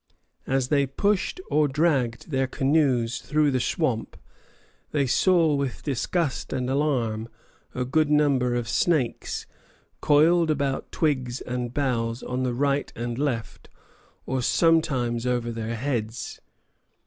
[0.47, 4.17] As they pushed or dragged their canoes through the swamp,
[4.89, 7.29] they saw with disgust and alarm
[7.75, 9.45] a good number of snakes,
[10.01, 13.69] coiled about twigs and boughs on the right and left,
[14.25, 16.41] or sometimes over their heads.